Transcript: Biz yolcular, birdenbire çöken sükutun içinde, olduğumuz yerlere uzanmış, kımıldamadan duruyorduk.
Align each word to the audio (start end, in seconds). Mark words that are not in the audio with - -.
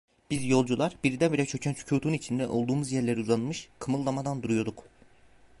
Biz 0.31 0.45
yolcular, 0.45 0.95
birdenbire 1.03 1.45
çöken 1.45 1.73
sükutun 1.73 2.13
içinde, 2.13 2.47
olduğumuz 2.47 2.91
yerlere 2.91 3.19
uzanmış, 3.19 3.69
kımıldamadan 3.79 4.43
duruyorduk. 4.43 4.83